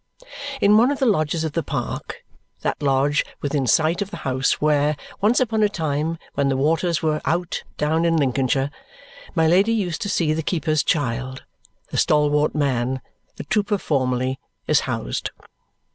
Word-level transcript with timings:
In 0.59 0.77
one 0.77 0.89
of 0.89 0.97
the 0.97 1.05
lodges 1.05 1.43
of 1.43 1.51
the 1.51 1.61
park 1.61 2.25
that 2.61 2.81
lodge 2.81 3.23
within 3.39 3.67
sight 3.67 4.01
of 4.01 4.09
the 4.09 4.17
house 4.25 4.53
where, 4.53 4.97
once 5.21 5.39
upon 5.39 5.61
a 5.61 5.69
time, 5.69 6.17
when 6.33 6.49
the 6.49 6.57
waters 6.57 7.03
were 7.03 7.21
out 7.23 7.61
down 7.77 8.03
in 8.03 8.17
Lincolnshire, 8.17 8.71
my 9.35 9.45
Lady 9.47 9.73
used 9.73 10.01
to 10.01 10.09
see 10.09 10.33
the 10.33 10.41
keeper's 10.41 10.81
child 10.81 11.43
the 11.89 11.97
stalwart 11.97 12.55
man, 12.55 12.99
the 13.35 13.43
trooper 13.43 13.77
formerly, 13.77 14.39
is 14.65 14.79
housed. 14.79 15.29